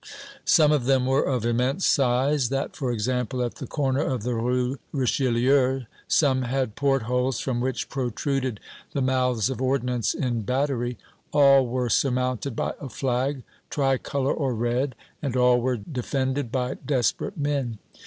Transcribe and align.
Some 0.45 0.71
of 0.71 0.85
them 0.85 1.05
were 1.05 1.21
of 1.21 1.45
immense 1.45 1.85
size 1.85 2.49
that, 2.49 2.75
for 2.75 2.91
example, 2.91 3.43
at 3.43 3.57
the 3.57 3.67
corner 3.67 4.01
of 4.01 4.23
the 4.23 4.33
Rue 4.33 4.79
Richelieu; 4.91 5.81
some 6.07 6.41
had 6.41 6.75
port 6.75 7.03
holes 7.03 7.39
from 7.39 7.61
which 7.61 7.87
protruded 7.87 8.59
the 8.93 9.01
mouths 9.03 9.51
of 9.51 9.61
ordnance 9.61 10.15
in 10.15 10.41
battery; 10.41 10.97
all 11.31 11.67
were 11.67 11.87
surmounted 11.87 12.55
by 12.55 12.73
a 12.81 12.89
flag, 12.89 13.43
tri 13.69 13.99
color 13.99 14.33
or 14.33 14.55
red, 14.55 14.95
and 15.21 15.35
all 15.37 15.61
were 15.61 15.77
defended 15.77 16.51
by 16.51 16.77
desperate 16.83 17.37
men. 17.37 17.77